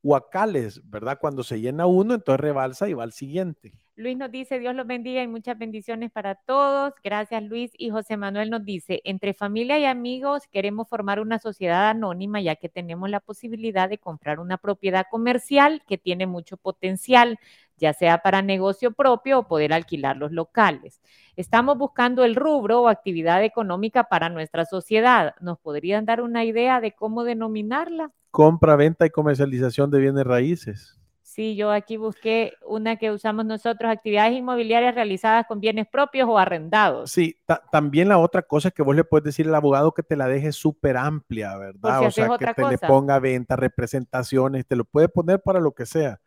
[0.03, 1.17] huacales, ¿verdad?
[1.19, 3.73] Cuando se llena uno, entonces rebalsa y va al siguiente.
[3.97, 6.93] Luis nos dice, Dios los bendiga y muchas bendiciones para todos.
[7.03, 7.71] Gracias Luis.
[7.75, 12.55] Y José Manuel nos dice, entre familia y amigos queremos formar una sociedad anónima ya
[12.57, 17.39] que tenemos la posibilidad de comprar una propiedad comercial que tiene mucho potencial,
[17.77, 21.01] ya sea para negocio propio o poder alquilar los locales.
[21.36, 25.33] Estamos buscando el rubro o actividad económica para nuestra sociedad.
[25.41, 28.12] ¿Nos podrían dar una idea de cómo denominarla?
[28.29, 30.96] Compra, venta y comercialización de bienes raíces.
[31.38, 36.39] Sí, yo aquí busqué una que usamos nosotros, actividades inmobiliarias realizadas con bienes propios o
[36.39, 37.12] arrendados.
[37.12, 37.38] Sí,
[37.71, 40.52] también la otra cosa que vos le puedes decir al abogado que te la deje
[40.52, 42.08] súper amplia, ¿verdad?
[42.08, 45.86] o sea, que te le ponga venta, representaciones, te lo puede poner para lo que
[45.86, 46.19] sea.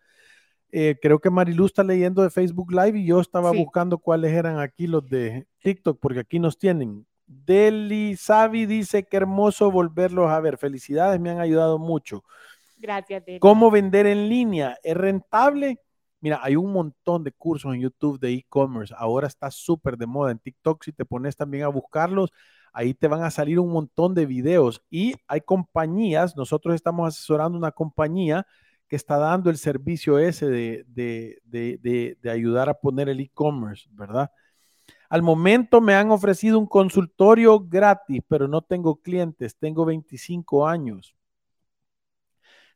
[0.70, 4.60] Eh, creo que Marilu está leyendo de Facebook Live y yo estaba buscando cuáles eran
[4.60, 7.04] aquí los de TikTok, porque aquí nos tienen.
[7.26, 10.56] Deli Savi dice que hermoso volverlos a ver.
[10.56, 12.22] Felicidades, me han ayudado mucho.
[12.80, 13.38] Gracias, Deli.
[13.38, 14.78] ¿Cómo vender en línea?
[14.82, 15.80] ¿Es rentable?
[16.20, 18.94] Mira, hay un montón de cursos en YouTube de e-commerce.
[18.96, 20.82] Ahora está súper de moda en TikTok.
[20.84, 22.30] Si te pones también a buscarlos,
[22.72, 24.82] ahí te van a salir un montón de videos.
[24.90, 28.46] Y hay compañías, nosotros estamos asesorando una compañía
[28.88, 34.30] que está dando el servicio ese de, ayudar a poner el e-commerce, ¿verdad?
[35.08, 41.14] Al momento me han ofrecido un consultorio gratis, pero no tengo clientes, tengo 25 años.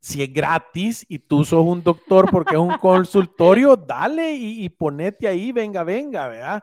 [0.05, 4.69] Si es gratis y tú sos un doctor porque es un consultorio, dale y, y
[4.69, 6.63] ponete ahí, venga, venga, ¿verdad?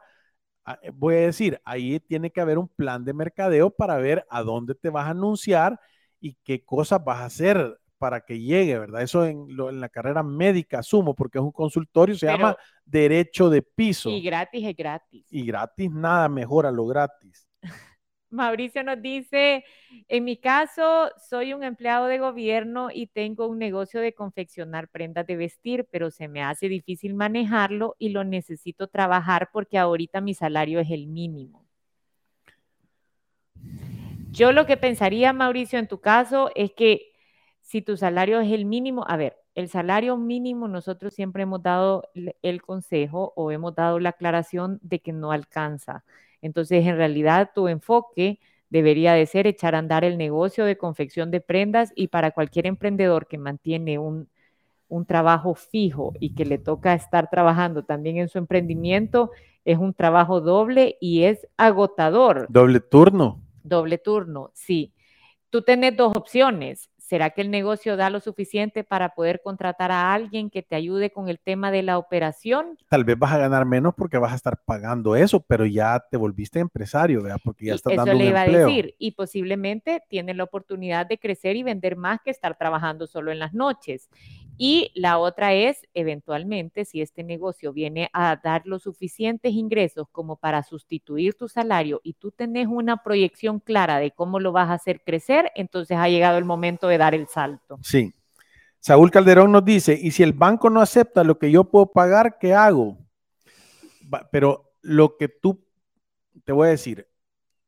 [0.64, 4.24] Ah, eh, voy a decir, ahí tiene que haber un plan de mercadeo para ver
[4.30, 5.80] a dónde te vas a anunciar
[6.20, 9.02] y qué cosas vas a hacer para que llegue, ¿verdad?
[9.02, 14.12] Eso en, la carrera médica asumo, porque es un consultorio, se llama derecho de piso.
[14.12, 15.26] Y gratis es gratis.
[15.32, 17.48] Y gratis nada mejora lo gratis.
[18.32, 19.66] Mauricio nos dice,
[20.08, 25.28] en mi caso, soy un empleado de gobierno y tengo un negocio de confeccionar prendas
[25.28, 30.34] de vestir, pero se me hace difícil manejarlo y lo necesito trabajar porque ahorita mi
[30.34, 31.66] salario es el mínimo.
[34.32, 37.12] Yo lo que pensaría, Mauricio, en tu caso, es que
[37.60, 42.04] si tu salario es el mínimo, a ver, el salario mínimo nosotros siempre hemos dado
[42.42, 46.06] el consejo o hemos dado la aclaración de que no alcanza.
[46.42, 51.30] Entonces, en realidad, tu enfoque debería de ser echar a andar el negocio de confección
[51.30, 54.30] de prendas y para cualquier emprendedor que mantiene un,
[54.92, 59.32] un trabajo fijo y que le toca estar trabajando también en su emprendimiento,
[59.64, 62.46] es un trabajo doble y es agotador.
[62.50, 63.42] Doble turno.
[63.64, 64.94] Doble turno, sí.
[65.50, 66.90] Tú tienes dos opciones.
[67.12, 71.12] ¿Será que el negocio da lo suficiente para poder contratar a alguien que te ayude
[71.12, 72.78] con el tema de la operación?
[72.88, 76.16] Tal vez vas a ganar menos porque vas a estar pagando eso, pero ya te
[76.16, 77.40] volviste empresario, ¿verdad?
[77.44, 78.30] Porque ya estás dando empleo.
[78.30, 82.22] Eso le iba a decir, y posiblemente tienes la oportunidad de crecer y vender más
[82.24, 84.10] que estar trabajando solo en las noches.
[84.64, 90.36] Y la otra es, eventualmente, si este negocio viene a dar los suficientes ingresos como
[90.36, 94.74] para sustituir tu salario y tú tenés una proyección clara de cómo lo vas a
[94.74, 97.80] hacer crecer, entonces ha llegado el momento de dar el salto.
[97.82, 98.14] Sí.
[98.80, 102.38] Saúl Calderón nos dice, y si el banco no acepta lo que yo puedo pagar,
[102.40, 103.00] ¿qué hago?
[104.32, 105.66] Pero lo que tú,
[106.44, 107.08] te voy a decir,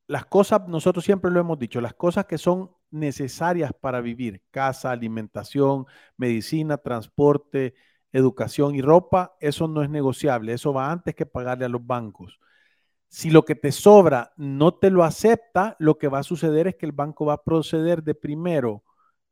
[0.06, 4.92] las cosas, nosotros siempre lo hemos dicho, las cosas que son necesarias para vivir, casa,
[4.92, 5.86] alimentación,
[6.18, 7.76] medicina, transporte,
[8.14, 12.40] educación y ropa, eso no es negociable, eso va antes que pagarle a los bancos.
[13.10, 16.76] Si lo que te sobra no te lo acepta, lo que va a suceder es
[16.76, 18.84] que el banco va a proceder de primero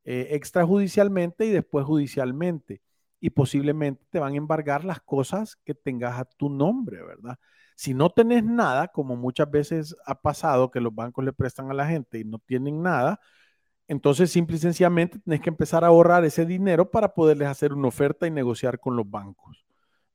[0.04, 2.82] eh, extrajudicialmente y después judicialmente.
[3.20, 7.38] Y posiblemente te van a embargar las cosas que tengas a tu nombre, ¿verdad?
[7.76, 11.74] Si no tenés nada, como muchas veces ha pasado que los bancos le prestan a
[11.74, 13.20] la gente y no tienen nada,
[13.92, 17.90] entonces simple y sencillamente tenés que empezar a ahorrar ese dinero para poderles hacer una
[17.90, 19.66] oferta y negociar con los bancos.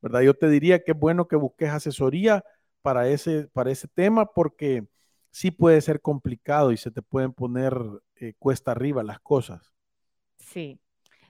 [0.01, 0.21] ¿Verdad?
[0.21, 2.43] Yo te diría que es bueno que busques asesoría
[2.81, 4.87] para ese, para ese tema porque
[5.29, 7.77] sí puede ser complicado y se te pueden poner
[8.15, 9.71] eh, cuesta arriba las cosas.
[10.39, 10.79] Sí.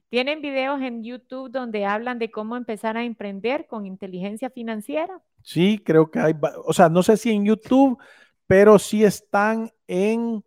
[0.08, 5.22] ¿Tienen videos en YouTube donde hablan de cómo empezar a emprender con inteligencia financiera?
[5.44, 6.34] Sí, creo que hay,
[6.64, 8.02] o sea, no sé si en YouTube,
[8.46, 10.46] pero sí están en,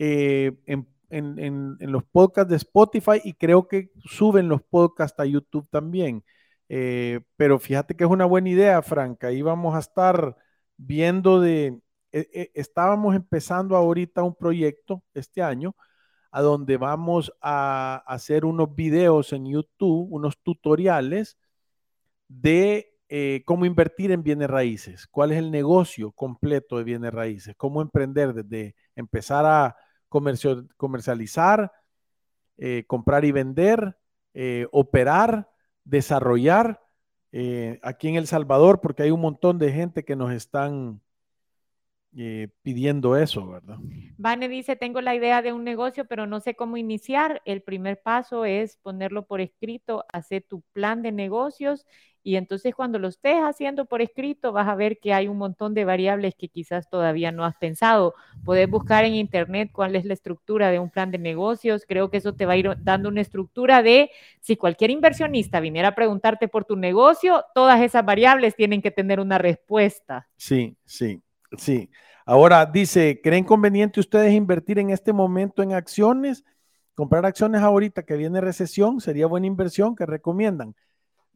[0.00, 6.24] eh, en, los podcasts de Spotify y creo que suben los podcasts a YouTube también.
[6.68, 9.28] Eh, pero fíjate que es una buena idea, Franca.
[9.28, 10.36] Ahí vamos a estar
[10.76, 11.80] viendo de,
[12.12, 15.74] estábamos empezando ahorita un proyecto este año
[16.30, 21.38] a donde vamos a hacer unos videos en YouTube, unos tutoriales
[22.28, 27.54] de eh, cómo invertir en bienes raíces, cuál es el negocio completo de bienes raíces,
[27.56, 29.76] cómo emprender desde empezar a
[30.08, 31.72] comercializar,
[32.56, 33.96] eh, comprar y vender,
[34.34, 35.50] eh, operar,
[35.84, 36.80] desarrollar
[37.82, 41.02] aquí en El Salvador, porque hay un montón de gente que nos están
[42.20, 43.76] eh, pidiendo eso, ¿verdad?
[44.16, 47.40] Vane dice, tengo la idea de un negocio, pero no sé cómo iniciar.
[47.44, 51.86] El primer paso es ponerlo por escrito, hacer tu plan de negocios
[52.24, 55.74] y entonces cuando lo estés haciendo por escrito vas a ver que hay un montón
[55.74, 58.14] de variables que quizás todavía no has pensado.
[58.44, 61.84] Puedes buscar en internet cuál es la estructura de un plan de negocios.
[61.86, 65.88] Creo que eso te va a ir dando una estructura de si cualquier inversionista viniera
[65.88, 70.28] a preguntarte por tu negocio, todas esas variables tienen que tener una respuesta.
[70.36, 71.22] Sí, sí.
[71.56, 71.88] Sí.
[72.28, 76.44] Ahora dice, ¿creen conveniente ustedes invertir en este momento en acciones?
[76.94, 80.76] Comprar acciones ahorita que viene recesión sería buena inversión que recomiendan.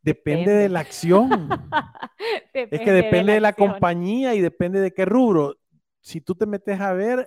[0.02, 1.30] Depende, de la acción.
[2.52, 5.56] es que depende de la, compañía y depende de qué rubro.
[6.02, 7.26] Si tú te metes a ver,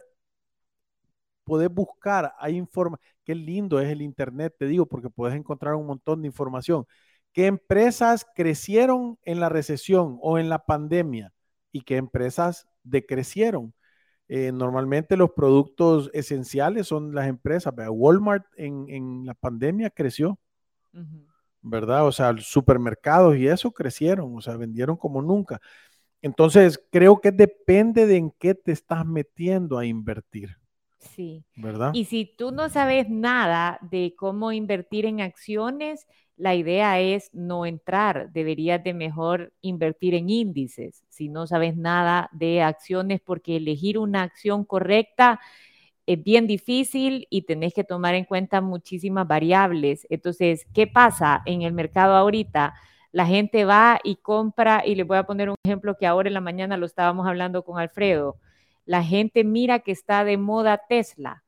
[1.43, 5.88] puedes buscar, hay información, qué lindo es el Internet, te digo, porque puedes encontrar un
[5.88, 6.86] montón de información.
[7.34, 11.34] ¿Qué empresas crecieron en la recesión o en la pandemia
[11.75, 13.73] y qué empresas decrecieron?
[14.29, 17.73] Eh, normalmente los productos esenciales son las empresas.
[17.89, 20.39] Walmart en, la pandemia creció,
[21.61, 22.07] ¿verdad?
[22.07, 25.59] O sea, supermercados y eso crecieron, o sea, vendieron como nunca.
[26.21, 30.55] Entonces, creo que depende de en qué te estás metiendo a invertir.
[31.13, 31.44] Sí.
[31.56, 31.91] ¿Verdad?
[31.94, 37.65] Y si tú no sabes nada de cómo invertir en acciones, la idea es no
[37.65, 43.98] entrar, deberías de mejor invertir en índices si no sabes nada de acciones porque elegir
[43.98, 45.39] una acción correcta
[46.06, 50.06] es bien difícil y tenés que tomar en cuenta muchísimas variables.
[50.10, 52.74] Entonces, ¿qué pasa en el mercado ahorita?
[53.12, 56.34] La gente va y compra, y les voy a poner un ejemplo que ahora en
[56.34, 58.38] la mañana lo estábamos hablando con Alfredo.
[58.86, 61.43] La gente mira que está de moda Tesla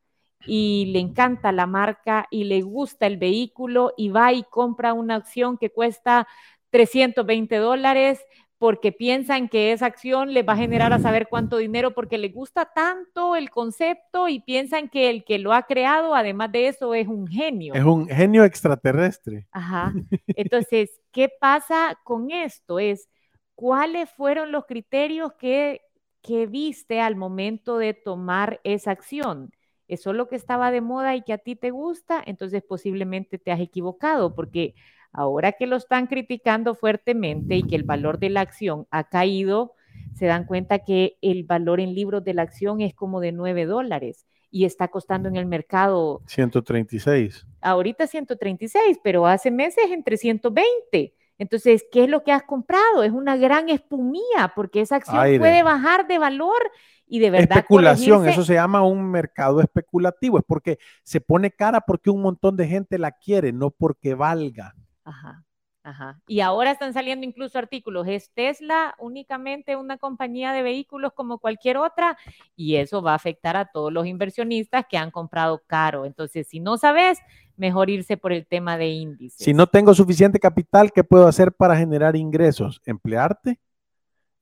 [0.45, 5.15] y le encanta la marca y le gusta el vehículo y va y compra una
[5.15, 6.27] acción que cuesta
[6.69, 8.19] 320 dólares
[8.57, 12.29] porque piensan que esa acción les va a generar a saber cuánto dinero porque le
[12.29, 16.95] gusta tanto el concepto y piensan que el que lo ha creado, además de eso,
[16.95, 17.75] es un genio.
[17.75, 19.47] Es un genio extraterrestre.
[19.51, 19.93] Ajá.
[20.27, 22.79] Entonces, ¿qué pasa con esto?
[22.79, 23.07] Es,
[23.53, 25.81] ¿cuáles fueron los criterios que,
[26.27, 29.51] que viste al momento de tomar esa acción?
[29.87, 33.37] eso es lo que estaba de moda y que a ti te gusta, entonces posiblemente
[33.37, 34.75] te has equivocado, porque
[35.13, 39.73] ahora que lo están criticando fuertemente y que el valor de la acción ha caído,
[40.13, 43.65] se dan cuenta que el valor en libros de la acción es como de 9
[43.65, 47.45] dólares y está costando en el mercado 136.
[47.61, 51.13] Ahorita 136, pero hace meses entre 120.
[51.37, 53.03] Entonces, ¿qué es lo que has comprado?
[53.03, 56.71] Es una gran espumía porque esa acción puede bajar de valor
[57.05, 57.57] y de verdad.
[57.57, 62.57] Especulación, eso se llama un mercado especulativo, es porque se pone cara porque un montón
[62.57, 64.75] de gente la quiere, no porque valga.
[65.03, 65.43] Ajá.
[65.83, 66.19] Ajá.
[66.27, 68.05] Y ahora están saliendo incluso artículos.
[68.09, 72.17] ¿Es Tesla únicamente una compañía de vehículos como cualquier otra?
[72.57, 76.03] Y eso va a afectar a todos los inversionistas que han comprado caro.
[76.03, 77.19] Entonces, si no sabes,
[77.57, 79.43] mejor irse por el tema de índices.
[79.43, 82.81] Si no tengo suficiente capital, ¿qué puedo hacer para generar ingresos?
[82.85, 83.59] ¿Emplearte?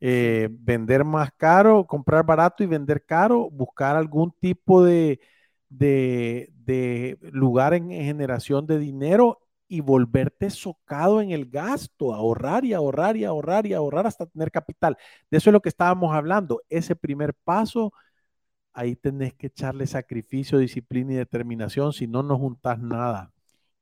[0.02, 5.20] Eh, vender más caro, comprar barato y vender caro, buscar algún tipo de,
[5.70, 13.18] de, lugar en, generación de dinero y volverte socado en el gasto, ahorrar y ahorrar
[13.18, 14.98] y ahorrar y ahorrar hasta tener capital.
[15.32, 16.62] De eso es lo que estábamos hablando.
[16.70, 17.92] Ese primer paso,
[18.76, 23.32] ahí tenés que echarle sacrificio, disciplina y determinación, si no, no juntas nada.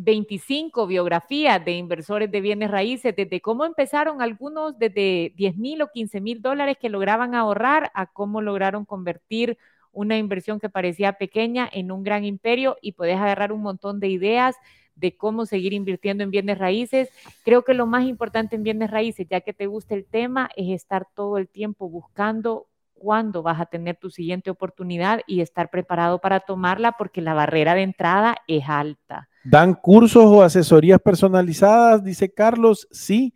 [0.00, 5.88] 25 biografías de inversores de bienes raíces, desde cómo empezaron algunos desde 10 mil o
[5.88, 9.58] 15 mil dólares que lograban ahorrar a cómo lograron convertir
[9.90, 14.06] una inversión que parecía pequeña en un gran imperio y puedes agarrar un montón de
[14.06, 14.54] ideas
[14.94, 17.10] de cómo seguir invirtiendo en bienes raíces.
[17.44, 20.68] Creo que lo más importante en bienes raíces, ya que te gusta el tema, es
[20.70, 22.67] estar todo el tiempo buscando
[22.98, 27.74] cuándo vas a tener tu siguiente oportunidad y estar preparado para tomarla porque la barrera
[27.74, 29.28] de entrada es alta.
[29.44, 32.02] ¿Dan cursos o asesorías personalizadas?
[32.02, 32.86] Dice Carlos.
[32.90, 33.32] Sí,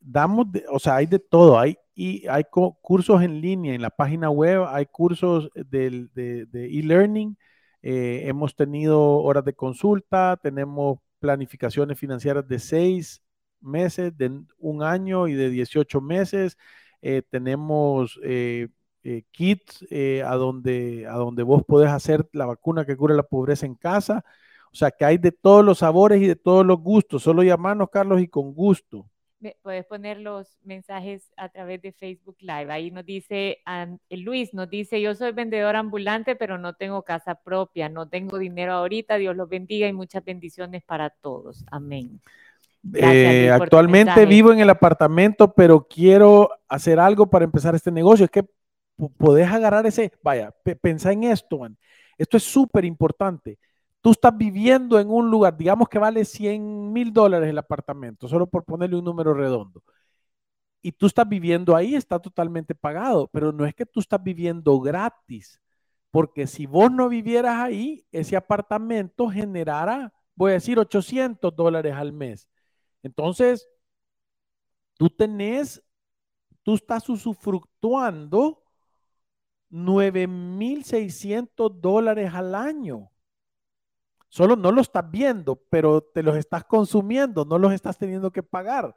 [0.00, 1.58] damos, o sea, hay de todo.
[1.58, 2.44] Hay y hay
[2.80, 6.08] cursos en línea en la página web, hay cursos de
[6.54, 7.36] e-learning,
[7.82, 13.22] eh, hemos tenido horas de consulta, tenemos planificaciones financieras de seis
[13.60, 16.56] meses, de un año y de 18 meses,
[17.02, 18.68] eh, tenemos eh,
[19.02, 23.22] eh, kits eh, a, donde, a donde vos podés hacer la vacuna que cura la
[23.22, 24.24] pobreza en casa.
[24.72, 27.22] O sea, que hay de todos los sabores y de todos los gustos.
[27.22, 29.06] Solo llamarnos, Carlos, y con gusto.
[29.62, 32.70] Puedes poner los mensajes a través de Facebook Live.
[32.70, 33.58] Ahí nos dice,
[34.10, 38.74] Luis nos dice, yo soy vendedor ambulante, pero no tengo casa propia, no tengo dinero
[38.74, 41.64] ahorita, Dios los bendiga y muchas bendiciones para todos.
[41.70, 42.20] Amén.
[42.94, 48.26] Eh, actualmente vivo en el apartamento, pero quiero hacer algo para empezar este negocio.
[48.26, 48.44] Es que
[49.08, 51.66] podés agarrar ese, vaya, pensá en esto,
[52.18, 53.58] esto es súper importante.
[54.00, 58.46] Tú estás viviendo en un lugar, digamos que vale 100 mil dólares el apartamento, solo
[58.46, 59.82] por ponerle un número redondo.
[60.82, 64.78] Y tú estás viviendo ahí, está totalmente pagado, pero no es que tú estás viviendo
[64.80, 65.60] gratis,
[66.10, 72.12] porque si vos no vivieras ahí, ese apartamento generara, voy a decir, 800 dólares al
[72.12, 72.48] mes.
[73.02, 73.68] Entonces,
[74.94, 75.82] tú tenés,
[76.62, 78.62] tú estás usufructuando
[79.70, 83.10] 9.600 dólares al año.
[84.28, 88.42] Solo no lo estás viendo, pero te los estás consumiendo, no los estás teniendo que
[88.42, 88.96] pagar.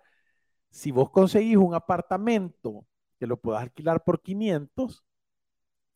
[0.69, 2.85] Si vos conseguís un apartamento
[3.19, 5.03] que lo puedas alquilar por 500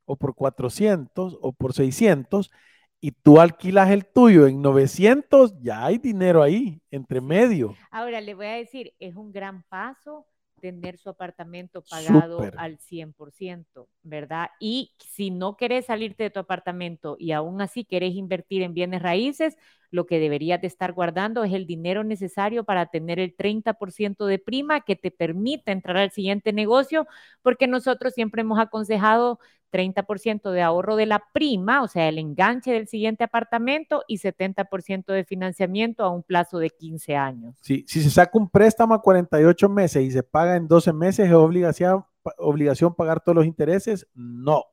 [0.06, 2.52] o por 400 o por 600
[3.00, 7.76] y tú alquilas el tuyo en 900, ya hay dinero ahí, entre medio.
[7.92, 10.26] Ahora le voy a decir, es un gran paso
[10.60, 14.50] tener su apartamento pagado al 100%, ¿verdad?
[14.60, 19.02] Y si no querés salirte de tu apartamento y aún así querés invertir en bienes
[19.02, 19.58] raíces,
[19.90, 24.40] lo que deberías de estar guardando es el dinero necesario para tener el 30% de
[24.40, 27.08] prima que te permite entrar al siguiente negocio,
[27.42, 29.40] porque nosotros siempre hemos aconsejado
[29.72, 35.14] 30% de ahorro de la prima, o sea, el enganche del siguiente apartamento y 70%
[35.14, 37.56] de financiamiento a un plazo de 15 años.
[37.62, 41.28] Sí, si se saca un préstamo a 48 meses y se paga en 12 meses,
[41.28, 42.06] ¿es obligación,
[42.38, 44.08] obligación pagar todos los intereses?
[44.14, 44.64] No,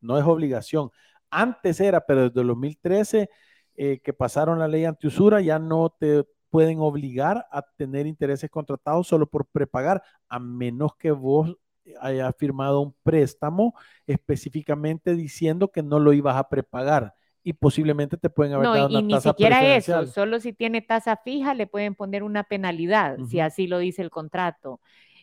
[0.00, 0.90] no es obligación.
[1.30, 3.30] Antes era, pero desde el 2013
[3.76, 9.06] eh, que pasaron la ley antiusura ya no te pueden obligar a tener intereses contratados
[9.06, 11.56] solo por prepagar, a menos que vos
[12.00, 13.74] haya firmado un préstamo
[14.06, 19.00] específicamente diciendo que no lo ibas a prepagar y posiblemente te pueden haber dado una
[19.00, 23.40] y ni siquiera eso, solo si tiene tasa fija le pueden poner una penalidad, si
[23.40, 24.80] así lo dice el contrato.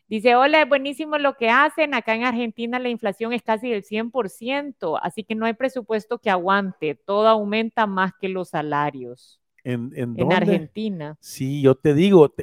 [0.10, 1.94] Dice, hola, es buenísimo lo que hacen.
[1.94, 6.30] Acá en Argentina la inflación es casi del 100%, así que no hay presupuesto que
[6.30, 6.96] aguante.
[6.96, 9.42] Todo aumenta más que los salarios.
[9.66, 11.18] ¿En, en, Argentina.
[11.20, 12.34] Sí, yo te digo,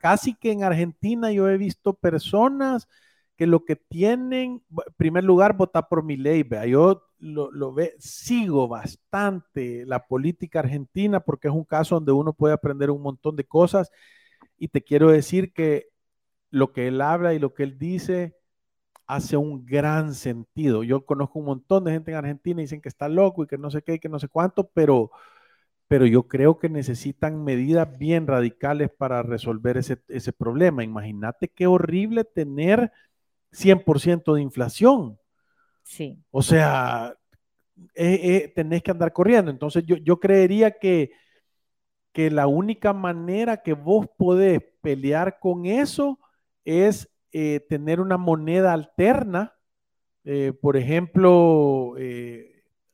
[0.00, 2.88] casi que en Argentina yo he visto personas
[3.36, 6.44] que lo que tienen, en primer lugar, votar por mi ley.
[6.68, 12.54] Yo lo, ve, sigo bastante la política argentina porque es un caso donde uno puede
[12.54, 13.90] aprender un montón de cosas.
[14.58, 15.88] Y te quiero decir que
[16.50, 18.36] lo que él habla y lo que él dice
[19.06, 20.84] hace un gran sentido.
[20.84, 23.58] Yo conozco un montón de gente en Argentina y dicen que está loco y que
[23.58, 25.10] no sé qué y que no sé cuánto, pero,
[25.88, 30.84] pero yo creo que necesitan medidas bien radicales para resolver ese, ese problema.
[30.84, 32.92] Imagínate qué horrible tener
[33.52, 35.18] 100% de inflación.
[35.82, 36.18] Sí.
[36.30, 37.14] O sea,
[37.94, 39.50] eh, eh, tenés que andar corriendo.
[39.50, 41.12] Entonces yo, yo creería que,
[42.12, 46.18] que la única manera que vos podés pelear con eso
[46.64, 49.54] es eh, tener una moneda alterna,
[50.60, 51.94] por ejemplo,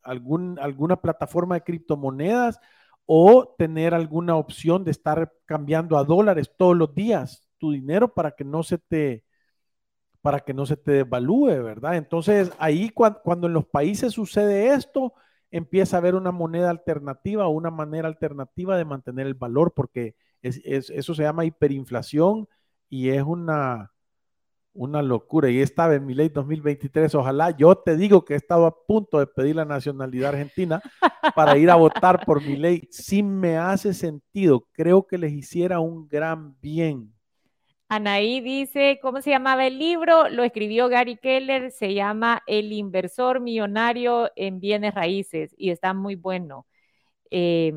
[0.02, 2.58] algún, alguna plataforma de criptomonedas
[3.04, 8.30] o tener alguna opción de estar cambiando a dólares todos los días tu dinero para
[8.30, 9.24] que no se te,
[10.22, 11.96] para que no se te devalúe, ¿verdad?
[11.96, 15.14] Entonces, ahí cuando, en los países sucede esto,
[15.50, 20.16] empieza a haber una moneda alternativa o una manera alternativa de mantener el valor, porque
[20.42, 22.48] eso se llama hiperinflación
[22.88, 23.92] y es una,
[24.72, 25.50] una locura.
[25.50, 29.18] Y esta vez mi ley 2023, ojalá, yo te digo que he estado a punto
[29.18, 30.80] de pedir la nacionalidad argentina
[31.34, 32.88] para ir a votar por mi ley.
[32.90, 37.17] Sí me hace sentido, creo que les hiciera un gran bien
[37.88, 40.28] Anaí dice, ¿cómo se llamaba el libro?
[40.28, 46.14] Lo escribió Gary Keller, se llama El inversor millonario en bienes raíces y está muy
[46.14, 46.66] bueno.
[47.30, 47.72] Eh,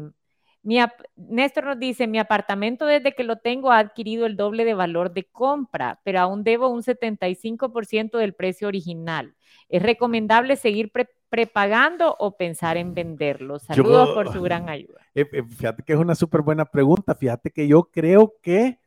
[0.64, 5.14] Néstor nos dice, mi apartamento desde que lo tengo ha adquirido el doble de valor
[5.14, 9.36] de compra, pero aún debo un 75% del precio original.
[9.70, 10.92] ¿Es recomendable seguir
[11.30, 13.58] prepagando o pensar en venderlo?
[13.60, 15.02] Saludos por su gran ayuda.
[15.16, 17.16] Eh, eh, fíjate que es una súper buena pregunta.
[17.16, 18.78] Fíjate que yo creo que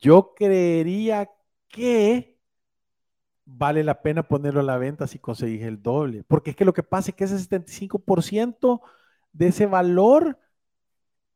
[0.00, 1.30] yo creería
[1.68, 2.38] que
[3.44, 6.72] vale la pena ponerlo a la venta si conseguís el doble, porque es que lo
[6.72, 8.80] que pasa es que ese 75%
[9.32, 10.38] de ese valor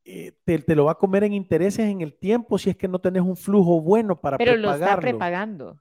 [0.05, 2.99] eh, te, lo va a comer en intereses en el tiempo si es que no
[2.99, 5.81] tenés un flujo bueno para Pero lo está prepagando.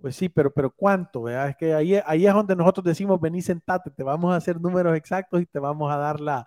[0.00, 1.28] Pues sí, pero, pero ¿cuánto?
[1.28, 4.96] Es que ahí, ahí es donde nosotros decimos, vení, sentate, te vamos a hacer números
[4.96, 6.46] exactos y te vamos a dar la,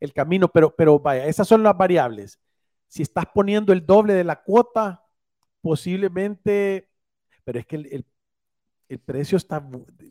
[0.00, 0.48] el camino.
[0.48, 2.40] Pero, pero vaya, esas son las variables.
[2.88, 5.03] Si estás poniendo el doble de la cuota,
[5.64, 6.90] posiblemente,
[7.42, 9.66] pero es que el, precio está...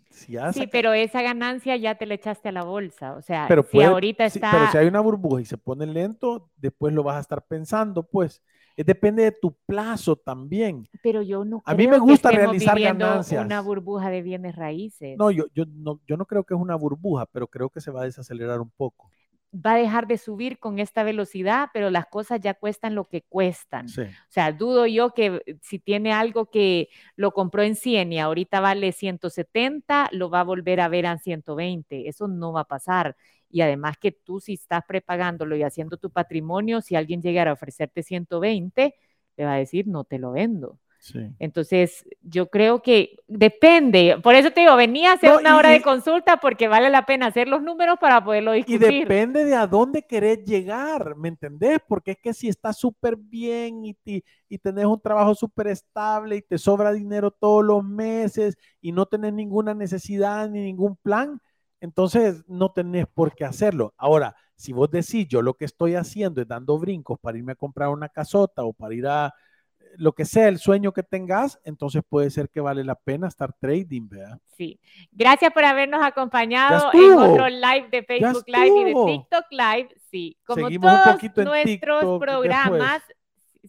[0.10, 3.14] sí, pero esa ganancia ya te la echaste a la bolsa.
[3.14, 4.52] O sea, pero si ahorita está...
[4.52, 8.02] pero si hay una burbuja y se pone lento, después lo vas a estar pensando,
[8.02, 8.42] pues.
[8.76, 10.90] Eh, depende de tu plazo también.
[11.04, 13.46] Pero yo no creo A mí me gusta realizar ganancias.
[13.46, 15.16] una burbuja de bienes raíces.
[15.20, 17.92] No yo, yo no, yo no creo que es una burbuja, pero creo que se
[17.92, 19.12] va a desacelerar un poco.
[19.54, 23.22] Va a dejar de subir con esta velocidad, pero las cosas ya cuestan lo que
[23.22, 23.96] cuestan.
[24.30, 28.60] O sea, dudo yo que si tiene algo que lo compró en 100 y ahorita
[28.62, 32.08] vale 170, lo va a volver a ver a 120.
[32.10, 33.16] Eso no va a pasar
[33.50, 37.54] y además que tú si estás prepagándolo y haciendo tu patrimonio, si alguien llegara a
[37.54, 38.96] ofrecerte 120,
[39.38, 40.80] le va a decir, no te lo vendo.
[41.40, 44.18] Entonces, yo creo que depende.
[44.24, 47.28] Por eso te digo, venía a hacer una hora de consulta porque vale la pena
[47.28, 48.92] hacer los números para poderlo discutir.
[48.92, 51.80] Y depende de a dónde querés llegar, ¿me entendés?
[51.88, 56.42] Porque es que si estás súper bien y, y tenés un trabajo súper estable y
[56.42, 61.40] te sobra dinero todos los meses y no tenés ninguna necesidad ni ningún plan,
[61.82, 63.94] entonces no tenés por qué hacerlo.
[63.98, 67.56] Ahora, si vos decís, yo lo que estoy haciendo es dando brincos para irme a
[67.56, 69.34] comprar una casota o para ir a
[69.98, 73.54] lo que sea el sueño que tengas, entonces puede ser que vale la pena estar
[73.54, 74.40] trading, ¿verdad?
[74.58, 74.80] Sí.
[75.12, 79.90] Gracias por habernos acompañado en otro live de Facebook Live y de TikTok Live.
[80.12, 83.02] Sí, como todos nuestros programas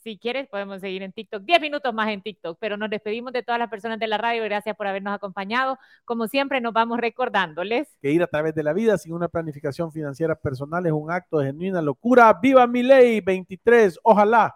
[0.03, 1.45] si quieres, podemos seguir en TikTok.
[1.45, 4.43] Diez minutos más en TikTok, pero nos despedimos de todas las personas de la radio.
[4.45, 5.79] Gracias por habernos acompañado.
[6.05, 9.93] Como siempre, nos vamos recordándoles que ir a través de la vida sin una planificación
[9.93, 12.39] financiera personal es un acto de genuina locura.
[12.43, 14.01] ¡Viva mi ley 23!
[14.03, 14.55] Ojalá.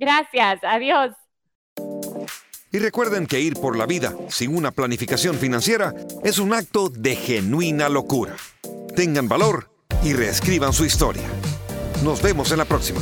[0.00, 0.60] Gracias.
[0.64, 1.14] Adiós.
[2.72, 5.92] Y recuerden que ir por la vida sin una planificación financiera
[6.24, 8.34] es un acto de genuina locura.
[8.96, 9.70] Tengan valor
[10.02, 11.28] y reescriban su historia.
[12.02, 13.00] Nos vemos en la próxima.